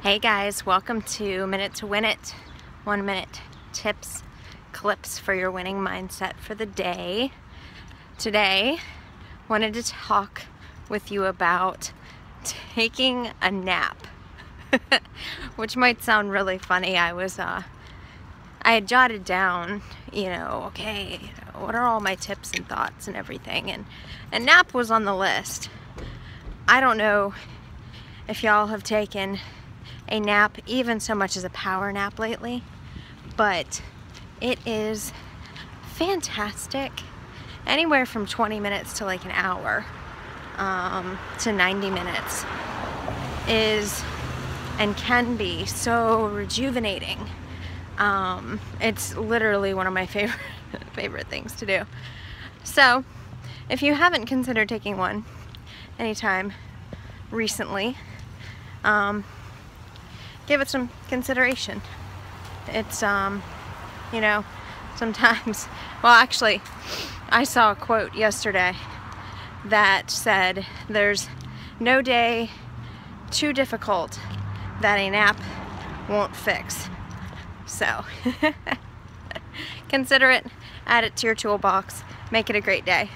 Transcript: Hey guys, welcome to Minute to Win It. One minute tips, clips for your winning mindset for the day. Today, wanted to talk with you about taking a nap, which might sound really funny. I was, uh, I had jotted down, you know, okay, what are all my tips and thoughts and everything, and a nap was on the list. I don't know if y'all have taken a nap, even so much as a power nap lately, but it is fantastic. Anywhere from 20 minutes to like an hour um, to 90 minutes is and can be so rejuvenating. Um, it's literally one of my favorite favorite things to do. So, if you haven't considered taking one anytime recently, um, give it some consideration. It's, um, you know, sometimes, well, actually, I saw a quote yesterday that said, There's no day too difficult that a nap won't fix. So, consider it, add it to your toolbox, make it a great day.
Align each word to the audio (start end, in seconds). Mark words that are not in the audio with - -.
Hey 0.00 0.20
guys, 0.20 0.64
welcome 0.64 1.02
to 1.02 1.44
Minute 1.48 1.74
to 1.74 1.86
Win 1.86 2.04
It. 2.04 2.32
One 2.84 3.04
minute 3.04 3.40
tips, 3.72 4.22
clips 4.70 5.18
for 5.18 5.34
your 5.34 5.50
winning 5.50 5.78
mindset 5.78 6.36
for 6.36 6.54
the 6.54 6.64
day. 6.64 7.32
Today, 8.16 8.78
wanted 9.48 9.74
to 9.74 9.82
talk 9.82 10.42
with 10.88 11.10
you 11.10 11.24
about 11.24 11.90
taking 12.44 13.30
a 13.42 13.50
nap, 13.50 14.06
which 15.56 15.76
might 15.76 16.00
sound 16.04 16.30
really 16.30 16.58
funny. 16.58 16.96
I 16.96 17.12
was, 17.12 17.40
uh, 17.40 17.64
I 18.62 18.74
had 18.74 18.86
jotted 18.86 19.24
down, 19.24 19.82
you 20.12 20.26
know, 20.26 20.62
okay, 20.68 21.18
what 21.56 21.74
are 21.74 21.88
all 21.88 21.98
my 21.98 22.14
tips 22.14 22.52
and 22.52 22.68
thoughts 22.68 23.08
and 23.08 23.16
everything, 23.16 23.68
and 23.68 23.84
a 24.32 24.38
nap 24.38 24.72
was 24.72 24.92
on 24.92 25.04
the 25.04 25.16
list. 25.16 25.68
I 26.68 26.80
don't 26.80 26.98
know 26.98 27.34
if 28.28 28.44
y'all 28.44 28.68
have 28.68 28.84
taken 28.84 29.40
a 30.08 30.20
nap, 30.20 30.58
even 30.66 31.00
so 31.00 31.14
much 31.14 31.36
as 31.36 31.44
a 31.44 31.50
power 31.50 31.92
nap 31.92 32.18
lately, 32.18 32.62
but 33.36 33.82
it 34.40 34.58
is 34.66 35.12
fantastic. 35.94 36.92
Anywhere 37.66 38.06
from 38.06 38.26
20 38.26 38.60
minutes 38.60 38.94
to 38.98 39.04
like 39.04 39.24
an 39.24 39.32
hour 39.32 39.84
um, 40.56 41.18
to 41.40 41.52
90 41.52 41.90
minutes 41.90 42.44
is 43.46 44.02
and 44.78 44.96
can 44.96 45.36
be 45.36 45.66
so 45.66 46.26
rejuvenating. 46.28 47.18
Um, 47.98 48.60
it's 48.80 49.14
literally 49.16 49.74
one 49.74 49.86
of 49.86 49.92
my 49.92 50.06
favorite 50.06 50.38
favorite 50.92 51.28
things 51.28 51.52
to 51.56 51.66
do. 51.66 51.82
So, 52.64 53.04
if 53.70 53.82
you 53.82 53.94
haven't 53.94 54.26
considered 54.26 54.68
taking 54.68 54.96
one 54.96 55.24
anytime 55.98 56.52
recently, 57.30 57.96
um, 58.84 59.24
give 60.48 60.60
it 60.62 60.68
some 60.68 60.88
consideration. 61.08 61.82
It's, 62.68 63.02
um, 63.02 63.42
you 64.12 64.20
know, 64.20 64.44
sometimes, 64.96 65.68
well, 66.02 66.12
actually, 66.12 66.60
I 67.28 67.44
saw 67.44 67.72
a 67.72 67.76
quote 67.76 68.14
yesterday 68.14 68.74
that 69.66 70.10
said, 70.10 70.66
There's 70.88 71.28
no 71.78 72.02
day 72.02 72.50
too 73.30 73.52
difficult 73.52 74.18
that 74.80 74.96
a 74.96 75.10
nap 75.10 75.38
won't 76.08 76.34
fix. 76.34 76.88
So, 77.66 78.04
consider 79.88 80.30
it, 80.30 80.46
add 80.86 81.04
it 81.04 81.14
to 81.16 81.26
your 81.26 81.34
toolbox, 81.34 82.02
make 82.32 82.48
it 82.48 82.56
a 82.56 82.60
great 82.60 82.86
day. 82.86 83.10